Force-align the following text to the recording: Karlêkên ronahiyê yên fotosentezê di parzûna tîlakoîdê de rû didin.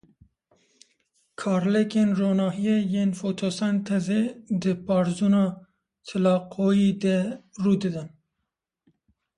Karlêkên 1.39 2.09
ronahiyê 2.19 2.77
yên 2.93 3.09
fotosentezê 3.19 4.21
di 4.61 4.73
parzûna 4.85 5.45
tîlakoîdê 6.05 6.95
de 7.03 7.17
rû 7.61 7.73
didin. 7.81 8.09